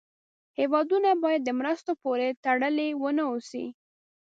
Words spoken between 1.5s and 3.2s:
مرستو پورې تړلې و